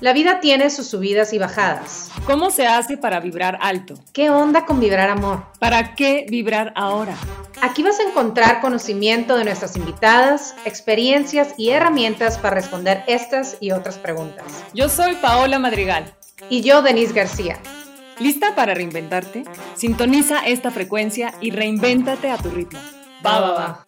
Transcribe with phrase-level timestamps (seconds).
[0.00, 2.10] La vida tiene sus subidas y bajadas.
[2.26, 3.94] ¿Cómo se hace para vibrar alto?
[4.12, 5.44] ¿Qué onda con vibrar amor?
[5.58, 7.16] ¿Para qué vibrar ahora?
[7.62, 13.70] Aquí vas a encontrar conocimiento de nuestras invitadas, experiencias y herramientas para responder estas y
[13.70, 14.44] otras preguntas.
[14.74, 16.14] Yo soy Paola Madrigal.
[16.50, 17.58] Y yo, Denise García.
[18.18, 19.44] ¿Lista para reinventarte?
[19.76, 22.80] Sintoniza esta frecuencia y reinvéntate a tu ritmo.
[23.24, 23.84] Va, va, va.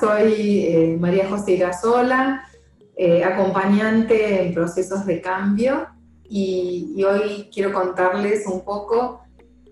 [0.00, 2.48] Soy eh, María José Irasola,
[2.96, 5.86] eh, acompañante en procesos de cambio
[6.24, 9.20] y, y, hoy quiero contarles un poco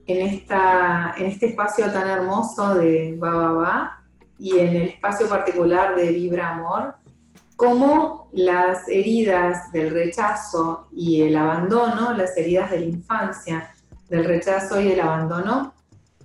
[0.07, 4.03] en, esta, en este espacio tan hermoso de Bababa
[4.39, 6.95] y en el espacio particular de Vibra Amor,
[7.57, 13.75] cómo las heridas del rechazo y el abandono, las heridas de la infancia,
[14.09, 15.75] del rechazo y el abandono,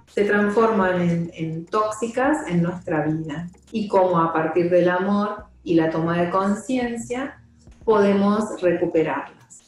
[0.07, 5.89] se transforman en, tóxicas en nuestra vida y cómo a partir del amor y la
[5.89, 7.43] toma de conciencia
[7.83, 9.63] podemos recuperarlas.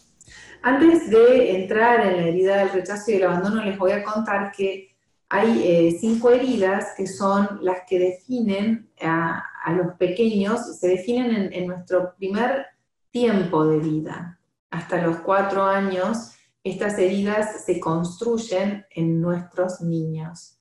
[0.61, 4.51] Antes de entrar en la herida del rechazo y el abandono, les voy a contar
[4.51, 4.95] que
[5.27, 9.43] hay eh, cinco heridas que son las que definen a,
[9.75, 12.67] los pequeños, se definen en, en nuestro primer
[13.09, 20.54] tiempo de vida, hasta los cuatro años estas heridas se construyen en nuestros niños.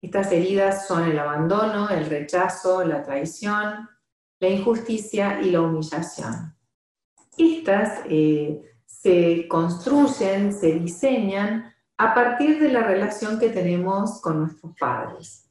[0.00, 3.88] Estas heridas son el abandono, el rechazo, la traición,
[4.40, 6.54] la injusticia y la humillación.
[7.36, 14.72] Estas eh, se construyen, se diseñan a partir de la relación que tenemos con nuestros
[14.78, 15.48] padres.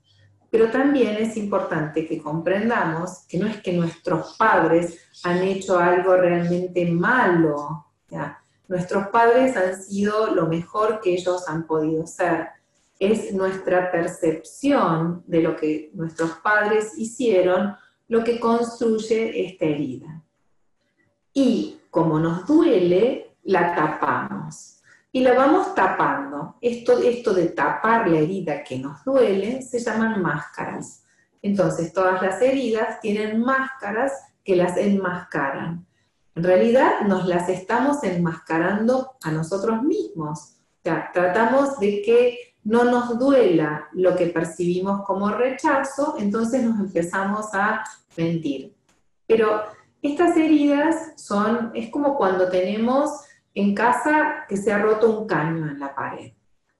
[0.49, 6.15] Pero también es importante que comprendamos que no es que nuestros padres han hecho algo
[6.15, 7.85] realmente malo.
[8.69, 12.47] Nuestros padres han sido lo mejor que ellos han podido ser.
[12.99, 17.75] Es nuestra percepción de lo que nuestros padres hicieron
[18.07, 20.23] lo que construye esta herida.
[21.33, 24.81] Y como nos duele, la tapamos.
[25.11, 26.57] Y la vamos tapando.
[26.61, 31.03] Esto, esto de tapar la herida que nos duele se llaman máscaras.
[31.41, 34.11] Entonces, todas las heridas tienen máscaras
[34.43, 35.85] que las enmascaran.
[36.35, 40.53] En realidad nos las estamos enmascarando a nosotros mismos.
[40.83, 47.81] tratamos de que no nos duela lo que percibimos como rechazo, entonces nos empezamos a
[48.17, 48.75] mentir.
[49.25, 49.63] Pero
[50.01, 53.09] estas heridas son, es como cuando tenemos
[53.53, 56.33] en casa que se ha roto un caño en la pared.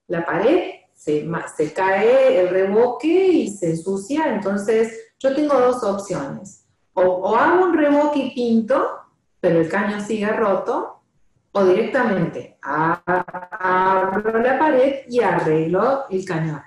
[0.08, 1.26] La pared se,
[1.74, 6.66] cae el reboque y se ensucia, entonces yo tengo dos opciones.
[6.92, 8.86] O, o hago un reboque y pinto,
[9.40, 10.97] pero el caño sigue roto,
[11.58, 16.62] o directamente abro la pared y arreglo el roto.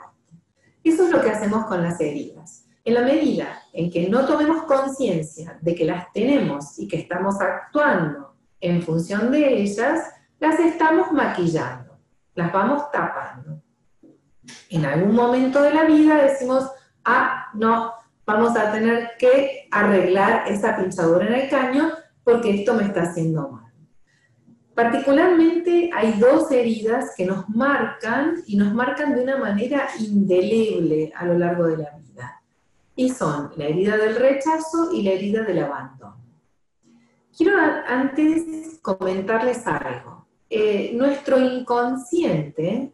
[0.84, 2.66] Eso es lo que hacemos con las heridas.
[2.84, 7.40] En la medida en que no tomemos conciencia de que las tenemos y que estamos
[7.40, 10.10] actuando en función de ellas,
[10.40, 11.98] las estamos maquillando,
[12.36, 13.62] las vamos tapando.
[14.70, 16.70] En algún momento de la vida decimos,
[17.06, 17.94] ah, no,
[18.26, 21.92] vamos a tener que arreglar esa pinchadura en el caño
[22.24, 23.71] porque esto me está haciendo mal.
[24.74, 31.26] Particularmente hay dos heridas que nos marcan y nos marcan de una manera indeleble a
[31.26, 32.42] lo largo de la vida.
[32.96, 36.18] Y son la herida del rechazo y la herida del abandono.
[37.36, 40.28] Quiero antes comentarles algo.
[40.50, 42.94] Eh, nuestro inconsciente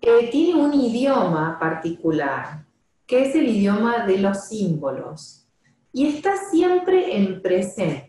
[0.00, 2.66] eh, tiene un idioma particular,
[3.06, 5.46] que es el idioma de los símbolos,
[5.92, 8.05] y está siempre en presente.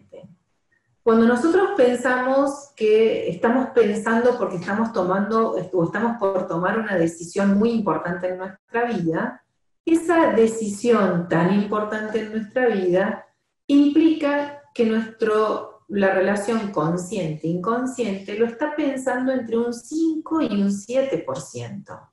[1.08, 7.58] Cuando nosotros pensamos que estamos pensando porque estamos tomando o estamos por tomar una decisión
[7.58, 9.42] muy importante en nuestra vida,
[9.86, 13.26] esa decisión tan importante en nuestra vida
[13.68, 22.10] implica que nuestro, la relación consciente-inconsciente lo está pensando entre un 5 y un 7%,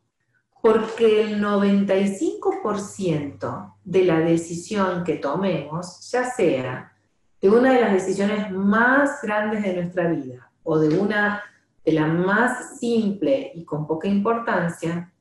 [0.63, 6.94] porque el 95% de la decisión que tomemos, ya sea
[7.45, 11.43] de una de las decisiones más grandes de nuestra vida o de una
[11.85, 15.13] de las más simple y con poca importancia,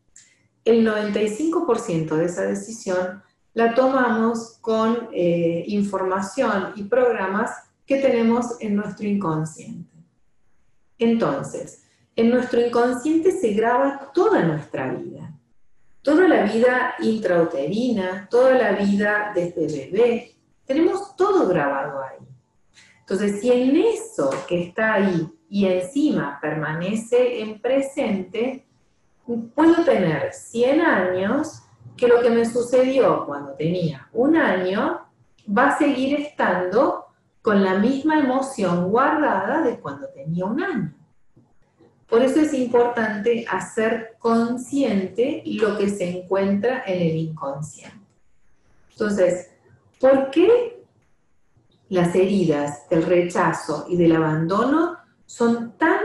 [0.63, 3.21] el 95% de esa decisión
[3.53, 7.51] la tomamos con eh, información y programas
[7.85, 9.91] que tenemos en nuestro inconsciente.
[10.99, 11.83] Entonces,
[12.15, 15.33] en nuestro inconsciente se graba toda nuestra vida,
[16.01, 20.32] toda la vida intrauterina, toda la vida desde bebé,
[20.65, 22.25] tenemos todo grabado ahí.
[23.01, 28.65] Entonces, si en eso que está ahí y encima permanece en presente,
[29.53, 31.63] puedo tener 100 años
[31.97, 35.01] que lo que me sucedió cuando tenía un año
[35.45, 37.05] va a seguir estando
[37.41, 40.93] con la misma emoción guardada de cuando tenía un año.
[42.07, 47.97] Por eso es importante hacer consciente lo que se encuentra en el inconsciente.
[48.91, 49.52] Entonces,
[50.03, 50.83] ¿por qué
[51.87, 56.01] las heridas del rechazo y del abandono son tan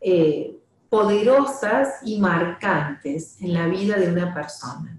[0.00, 0.56] eh,
[0.88, 4.98] poderosas y marcantes en la vida de una persona?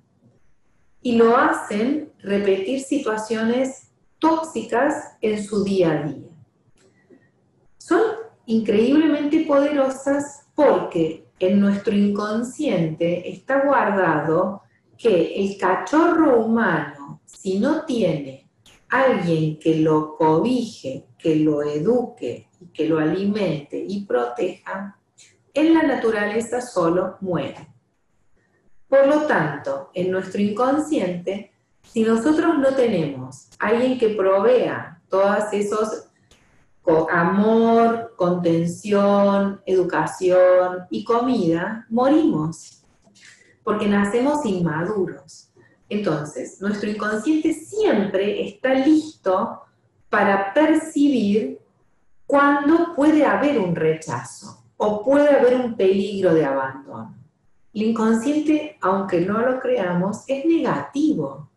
[1.02, 3.90] Y lo hacen repetir situaciones
[4.20, 6.30] tóxicas en su día a día.
[7.80, 8.04] Son
[8.46, 14.62] increíblemente poderosas porque en nuestro inconsciente está guardado
[14.96, 18.43] que el cachorro humano, si no tiene
[18.94, 25.00] alguien que lo cobije, que lo eduque y que lo alimente y proteja,
[25.54, 27.68] en la naturaleza solo muere.
[28.88, 31.52] Por lo tanto, en nuestro inconsciente,
[31.82, 36.10] si nosotros no tenemos alguien que provea todos esos
[37.12, 42.84] amor, contención, educación y comida, morimos,
[43.64, 45.53] porque nacemos inmaduros.
[45.94, 49.62] Entonces, nuestro inconsciente siempre está listo
[50.10, 51.60] para percibir
[52.26, 57.16] cuándo puede haber un rechazo o puede haber un peligro de abandono.
[57.74, 61.50] El inconsciente, aunque no lo creamos, es negativo.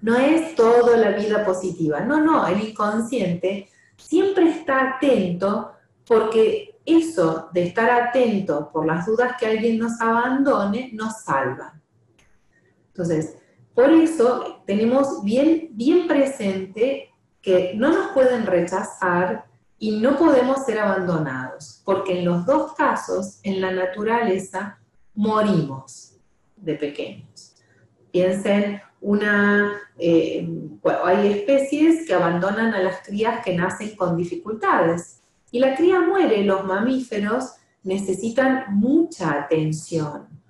[0.00, 2.00] No es toda la vida positiva.
[2.00, 3.68] No, no, el inconsciente
[3.98, 5.72] siempre está atento
[6.06, 11.74] porque eso de estar atento por las dudas que alguien nos abandone nos salva.
[12.94, 13.36] Entonces,
[13.74, 17.10] por eso tenemos bien, bien presente
[17.42, 19.46] que no nos pueden rechazar
[19.80, 24.78] y no podemos ser abandonados, porque en los dos casos, en la naturaleza,
[25.12, 26.16] morimos
[26.56, 27.56] de pequeños.
[28.12, 30.48] Piensen una, eh,
[31.04, 35.20] hay especies que abandonan a las crías que nacen con dificultades
[35.50, 40.43] y la cría muere, los mamíferos necesitan mucha atención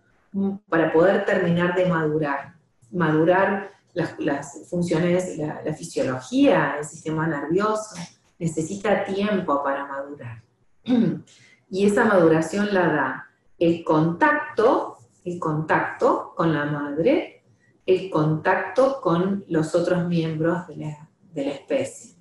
[0.69, 2.55] para poder terminar de madurar,
[2.91, 7.97] madurar las, funciones, la, fisiología, el sistema nervioso,
[8.39, 10.43] necesita tiempo para madurar.
[11.71, 13.27] Y esa maduración la da
[13.59, 17.35] el contacto, el contacto con la madre
[17.87, 20.97] el contacto con los otros miembros de
[21.35, 22.17] la, especie.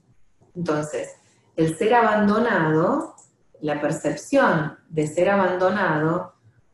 [0.56, 1.16] Entonces,
[1.56, 3.16] el ser abandonado,
[3.62, 6.33] la percepción de ser abandonado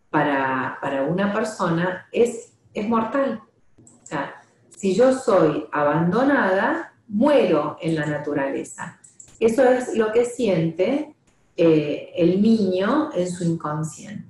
[0.09, 3.41] para, una persona es, es mortal.
[3.77, 8.99] O sea, si yo soy abandonada, muero en la naturaleza.
[9.39, 11.15] Eso es lo que siente
[11.55, 14.29] eh, el niño en su inconsciente.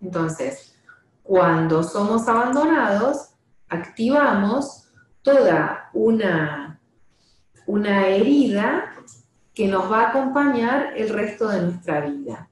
[0.00, 0.74] Entonces,
[1.22, 3.30] cuando somos abandonados,
[3.68, 4.88] activamos
[5.22, 6.78] toda una,
[7.66, 8.94] una herida
[9.54, 12.48] que nos va a acompañar el resto de nuestra vida.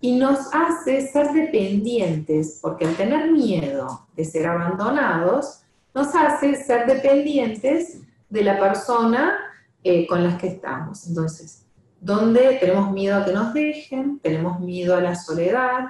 [0.00, 5.62] Y nos hace ser dependientes, porque al tener miedo de ser abandonados,
[5.94, 9.38] nos hace ser dependientes de la persona
[9.82, 11.06] eh, con la que estamos.
[11.06, 11.64] Entonces,
[12.00, 15.86] donde tenemos miedo a que nos dejen, tenemos miedo a la soledad,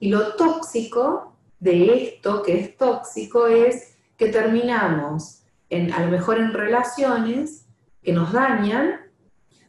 [0.00, 6.52] y lo tóxico de esto que es tóxico es que terminamos a lo mejor en
[6.52, 7.66] relaciones
[8.02, 9.00] que nos dañan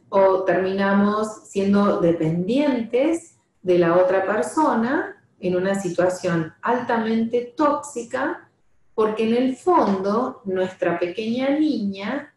[0.08, 8.48] o terminamos siendo dependientes de la otra persona en una situación altamente tóxica
[8.94, 12.34] porque en el fondo nuestra pequeña niña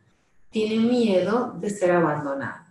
[0.50, 2.68] tiene miedo de ser abandonada.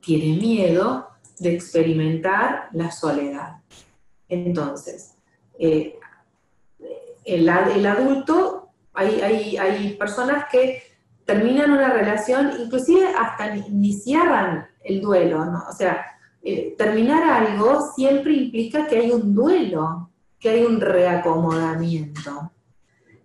[0.00, 1.08] Tiene miedo
[1.38, 3.58] de experimentar la soledad.
[4.28, 5.16] Entonces,
[5.58, 5.98] eh,
[7.24, 10.82] el, adulto, hay, hay, personas que
[11.24, 14.02] terminan una relación, inclusive hasta ni,
[14.84, 15.64] el duelo, ¿no?
[15.68, 16.15] O sea,
[16.46, 22.52] eh, terminar algo siempre implica que hay un duelo, que hay un reacomodamiento.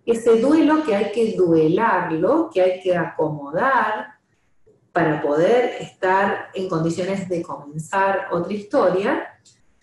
[0.04, 4.14] Ese duelo que hay que duelarlo, que hay que acomodar
[4.92, 9.32] para poder estar en condiciones de comenzar otra historia,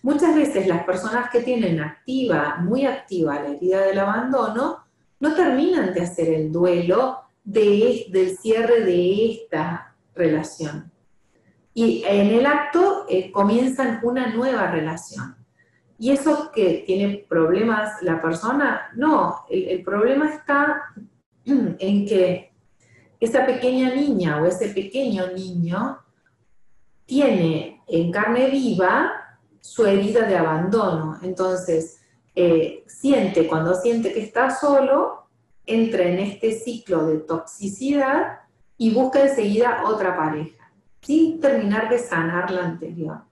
[0.02, 4.78] Muchas veces las personas que tienen activa, muy activa la herida del abandono,
[5.18, 10.90] no terminan de hacer el duelo de, del cierre de esta relación.
[11.72, 15.36] Y en el acto eh, comienzan una nueva relación.
[15.98, 18.90] ¿Y eso que tiene problemas la persona?
[18.94, 20.82] No, el, problema está
[21.44, 22.52] en que
[23.20, 25.98] esa pequeña niña o ese pequeño niño
[27.04, 29.12] tiene en carne viva
[29.60, 31.18] su herida de abandono.
[31.22, 32.00] Entonces,
[32.34, 35.26] eh, siente, cuando siente que está solo,
[35.66, 38.40] entra en este ciclo de toxicidad
[38.76, 40.59] y busca enseguida otra pareja,
[41.02, 43.22] sin terminar de sanar la anterior.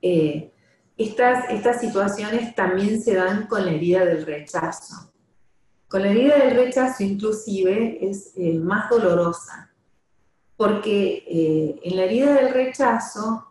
[0.00, 0.52] Eh,
[0.96, 5.12] estas, situaciones también se dan con la herida del rechazo.
[5.88, 9.70] Con la herida del rechazo inclusive es eh, más dolorosa,
[10.56, 13.48] porque eh, en la herida del rechazo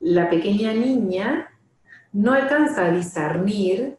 [0.00, 1.48] la pequeña niña
[2.12, 3.96] no alcanza a discernir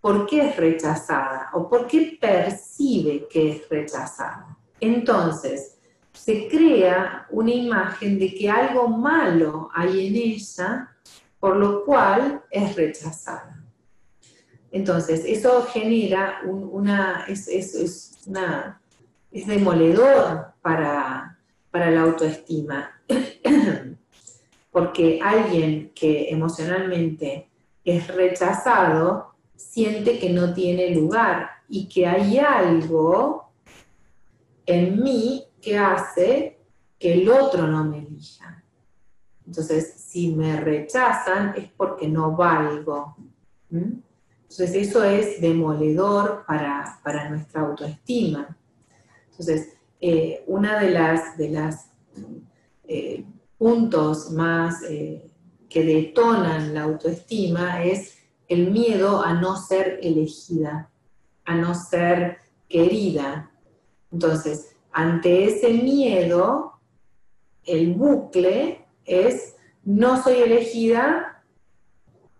[0.00, 4.56] por qué es rechazada o por qué percibe que es rechazada.
[4.80, 5.75] Entonces,
[6.16, 10.96] se crea una imagen de que algo malo hay en ella,
[11.38, 13.62] por lo cual es rechazada.
[14.72, 17.74] Entonces, eso genera una, es, es,
[19.30, 21.38] es demoledor para,
[21.70, 23.00] para la autoestima,
[24.72, 27.48] porque alguien que emocionalmente
[27.84, 33.50] es rechazado siente que no tiene lugar y que hay algo
[34.66, 36.58] en mí que hace
[36.98, 38.64] que el otro no me elija.
[39.46, 43.16] Entonces, si me rechazan es porque no valgo.
[43.70, 48.56] Entonces, eso es demoledor para, para nuestra autoestima.
[49.30, 51.90] Entonces, eh, una de las, de las
[52.88, 53.24] eh,
[53.58, 55.30] puntos más eh,
[55.68, 60.90] que detonan la autoestima es el miedo a no ser elegida,
[61.44, 63.50] a no ser querida.
[64.12, 66.80] Entonces, ante ese miedo,
[67.64, 71.44] el bucle es no soy elegida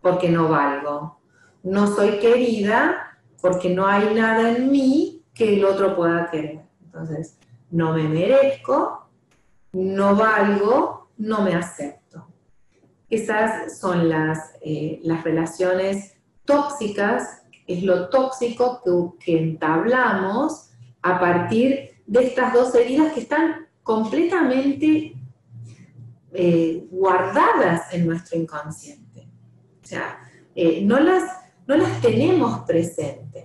[0.01, 1.21] porque no valgo,
[1.63, 6.63] no soy querida porque no hay nada en mí que el otro pueda querer.
[6.83, 7.39] Entonces,
[7.71, 9.07] no me merezco,
[9.75, 12.27] no valgo, no me acepto.
[13.11, 16.15] Esas son las, eh, las relaciones
[16.47, 20.71] tóxicas, es lo tóxico que, que entablamos
[21.03, 25.15] a partir de estas dos heridas que están completamente
[26.33, 29.29] eh, guardadas en nuestro inconsciente.
[29.83, 30.19] O sea,
[30.55, 31.25] eh, no, las,
[31.67, 33.45] no las tenemos presentes.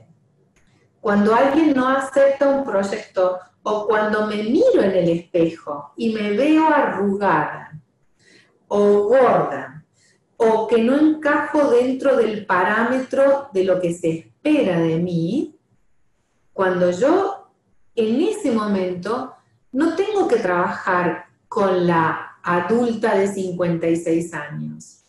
[1.00, 6.32] Cuando alguien no acepta un proyecto o cuando me miro en el espejo y me
[6.32, 7.80] veo arrugada
[8.68, 9.84] o gorda
[10.38, 15.56] o que no encajo dentro del parámetro de lo que se espera de mí,
[16.51, 17.40] cuando yo
[17.95, 19.33] en ese momento
[19.71, 25.03] no tengo que trabajar con la adulta de 56 años.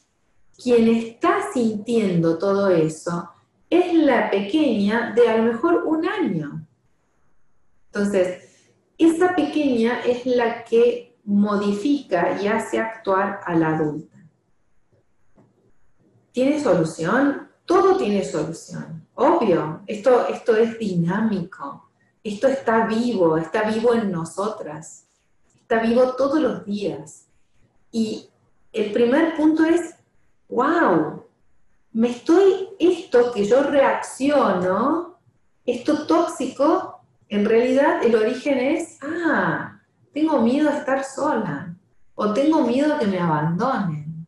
[0.61, 3.31] Quien está sintiendo todo eso
[3.71, 6.67] es la pequeña de a lo mejor un año.
[7.87, 8.43] Entonces,
[8.99, 14.17] esa pequeña es la que modifica y hace actuar a la adulta.
[16.33, 17.49] ¿Tiene solución?
[17.65, 19.07] Todo tiene solución.
[19.15, 21.91] Obvio, esto, esto es dinámico,
[22.25, 25.09] esto está vivo, está vivo en nosotras,
[25.57, 27.27] está vivo todos los días.
[27.91, 28.29] Y
[28.73, 29.95] el primer punto es,
[30.49, 31.25] wow,
[31.93, 35.19] me estoy, esto que yo reacciono,
[35.67, 39.81] esto tóxico, en realidad el origen es, ah,
[40.13, 41.75] tengo miedo a estar sola,
[42.15, 44.27] o tengo miedo a que me abandonen,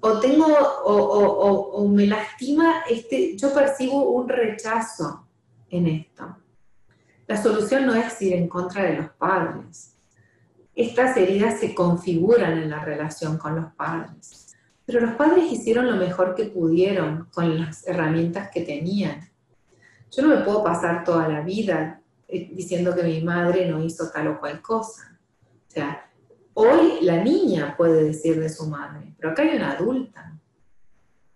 [0.00, 0.46] o tengo,
[0.84, 5.26] o, me lastima, este, yo percibo un rechazo
[5.70, 6.43] en esto.
[7.26, 9.96] La solución no es ir en contra de los padres.
[10.74, 14.54] Estas heridas se configuran en la relación con los padres.
[14.84, 19.30] Pero los padres hicieron lo mejor que pudieron con las herramientas que tenían.
[20.10, 24.10] Yo no me puedo pasar toda la vida eh, diciendo que mi madre no hizo
[24.10, 25.18] tal o cual cosa.
[25.66, 26.10] O sea,
[26.52, 30.38] hoy la niña puede decir de su madre, pero acá hay una adulta.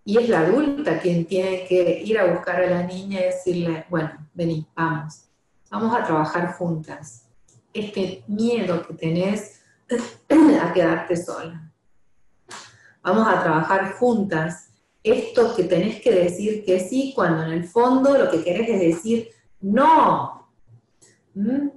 [0.05, 3.87] Y es la adulta quien tiene que ir a buscar a la niña y decirle,
[3.89, 5.28] bueno, vení, vamos,
[5.71, 7.27] vamos a trabajar juntas.
[7.73, 9.61] Este miedo que tenés
[10.63, 11.69] a quedarte sola
[13.09, 14.71] vamos a trabajar juntas.
[15.03, 18.81] Esto que tenés que decir que sí, cuando en el fondo lo que querés es
[18.81, 19.29] decir
[19.61, 20.49] no.
[21.35, 21.69] ¿Mm?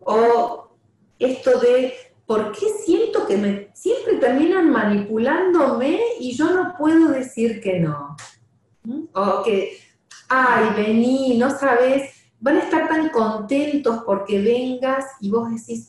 [0.00, 0.76] O
[1.18, 1.94] esto de,
[2.26, 8.16] ¿por qué siento que me, siempre terminan manipulándome y yo no puedo decir que no?
[8.82, 9.04] ¿Mm?
[9.14, 9.78] O que,
[10.28, 12.10] ay, vení, no sabes,
[12.44, 15.88] van a estar tan contentos porque vengas y vos decís,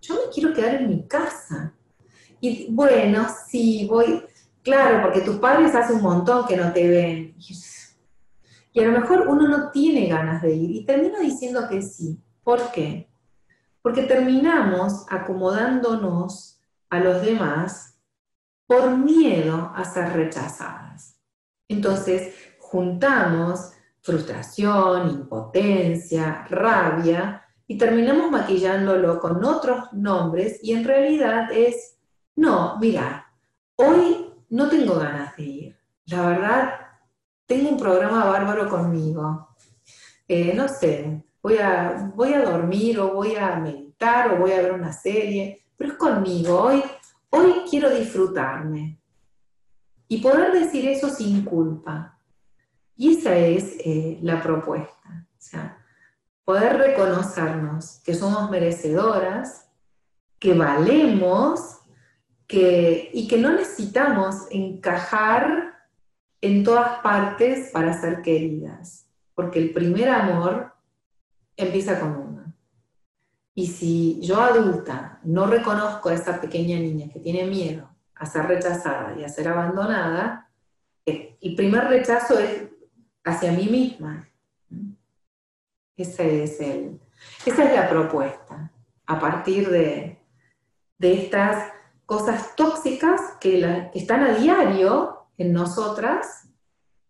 [0.00, 1.74] yo, me quiero quedar en mi casa.
[2.40, 4.24] Y bueno, sí, voy,
[4.62, 7.36] claro, porque tus padres hace un montón que no te ven.
[8.72, 12.18] Y a lo mejor uno no tiene ganas de ir y termina diciendo que sí.
[12.42, 13.10] ¿Por qué?
[13.82, 16.58] Porque terminamos acomodándonos
[16.88, 17.98] a los demás
[18.66, 21.18] por miedo a ser rechazadas.
[21.68, 23.72] Entonces, juntamos
[24.02, 31.96] frustración, impotencia, rabia y terminamos maquillándolo con otros nombres y en realidad es,
[32.36, 33.32] no, mira,
[33.76, 35.78] hoy no tengo ganas de ir.
[36.06, 36.74] La verdad,
[37.46, 39.56] tengo un programa bárbaro conmigo.
[40.26, 44.62] Eh, no sé, voy a, voy a dormir o voy a meditar o voy a
[44.62, 46.60] ver una serie, pero es conmigo.
[46.60, 46.82] Hoy,
[47.30, 48.98] hoy quiero disfrutarme.
[50.08, 52.11] Y poder decir eso sin culpa.
[52.96, 55.26] Y esa es eh, la propuesta.
[55.32, 55.78] O sea,
[56.44, 59.70] poder reconocernos que somos merecedoras,
[60.38, 61.78] que valemos
[62.46, 65.72] que, y que no necesitamos encajar
[66.40, 70.74] en todas partes para ser queridas, porque el primer amor
[71.56, 72.54] empieza con uno.
[73.54, 78.46] Y si yo adulta no reconozco a esa pequeña niña que tiene miedo a ser
[78.46, 80.50] rechazada y a ser abandonada,
[81.06, 82.71] eh, el primer rechazo es
[83.24, 84.28] hacia mí misma.
[85.96, 87.00] Ese es el,
[87.46, 88.72] esa es la propuesta,
[89.06, 90.18] a partir de,
[90.98, 91.72] estas
[92.06, 96.48] cosas tóxicas que, que están a diario en nosotras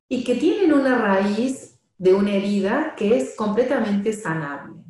[0.09, 4.83] y que tienen una raíz de una herida que es completamente sanable.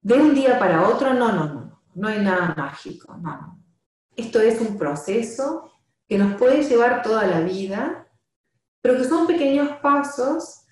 [0.00, 3.58] De un día para otro, no, no, no, no hay nada mágico, no.
[4.16, 5.72] Esto es un proceso
[6.08, 8.03] que nos puede llevar toda la vida,
[8.84, 10.66] pero que son pequeños pasos.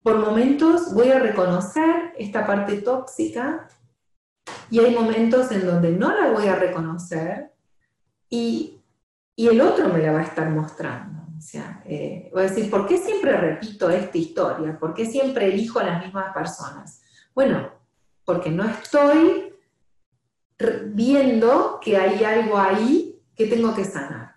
[0.00, 3.66] Por momentos voy a reconocer esta parte tóxica
[4.70, 7.52] y hay momentos en donde no la voy a reconocer
[8.30, 8.80] y,
[9.34, 11.22] y el otro me la va a estar mostrando.
[11.36, 14.78] O sea, eh, voy a decir, ¿por qué siempre repito esta historia?
[14.78, 17.02] ¿Por qué siempre elijo a las mismas personas?
[17.34, 17.68] Bueno,
[18.24, 19.52] porque no estoy
[20.94, 24.36] viendo que hay algo ahí que tengo que sanar.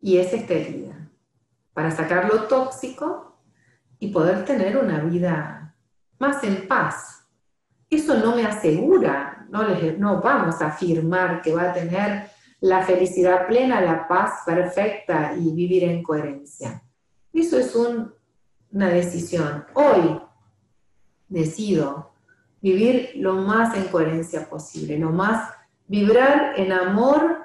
[0.00, 1.01] Y es esta herida.
[1.74, 3.36] Para sacar lo tóxico
[3.98, 5.74] y poder tener una vida
[6.18, 7.26] más en paz.
[7.88, 9.62] Eso no me asegura, no,
[9.98, 12.30] no vamos a afirmar que va a tener
[12.60, 16.82] la felicidad plena, la paz perfecta y vivir en coherencia.
[17.32, 19.64] Eso es una decisión.
[19.74, 20.20] Hoy
[21.28, 22.12] decido
[22.60, 25.50] vivir lo más en coherencia posible, lo más,
[25.88, 27.44] vibrar en amor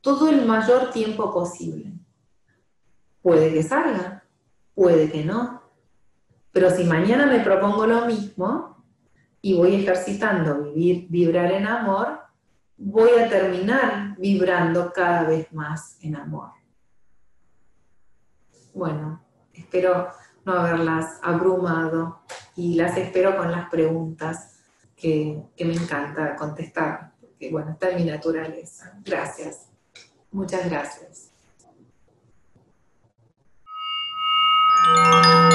[0.00, 1.89] todo el mayor tiempo posible.
[3.22, 4.24] Puede que salga,
[4.74, 5.62] puede que no.
[6.52, 8.84] Pero si mañana me propongo lo mismo
[9.40, 12.20] y voy ejercitando vivir, vibrar en amor,
[12.76, 16.50] voy a terminar vibrando cada vez más en amor.
[18.72, 20.08] Bueno, espero
[20.44, 22.20] no haberlas abrumado
[22.56, 24.60] y las espero con las preguntas
[24.96, 28.98] que, me encanta contestar, porque bueno, está en mi naturaleza.
[29.04, 29.68] Gracias.
[30.30, 31.29] Muchas gracias.
[34.82, 35.49] Música